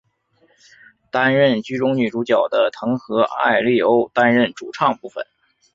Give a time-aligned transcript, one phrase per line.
[1.11, 5.23] 担任剧中女主角的藤和艾利欧担当主唱部分。